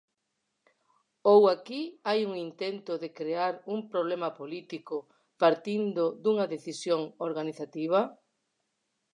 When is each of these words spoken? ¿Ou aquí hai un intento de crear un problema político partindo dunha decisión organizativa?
¿Ou 1.33 1.41
aquí 1.55 1.81
hai 2.07 2.19
un 2.29 2.33
intento 2.47 2.93
de 3.03 3.09
crear 3.19 3.53
un 3.73 3.79
problema 3.91 4.29
político 4.39 4.95
partindo 5.43 6.03
dunha 6.23 6.45
decisión 6.55 7.01
organizativa? 7.27 7.99